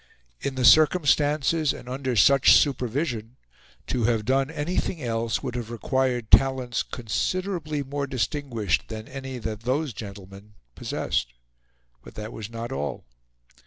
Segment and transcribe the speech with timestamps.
[0.39, 3.37] In the circumstances, and under such supervision,
[3.85, 9.59] to have done anything else would have required talents considerably more distinguished than any that
[9.61, 11.33] those gentlemen possessed.
[12.01, 13.05] But that was not all.